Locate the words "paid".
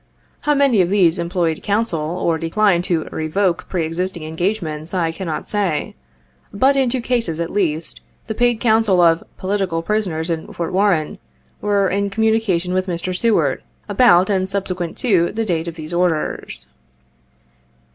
8.33-8.59